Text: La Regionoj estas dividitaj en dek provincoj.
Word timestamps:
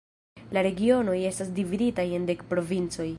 La 0.57 0.63
Regionoj 0.67 1.19
estas 1.33 1.53
dividitaj 1.61 2.07
en 2.21 2.29
dek 2.33 2.45
provincoj. 2.55 3.09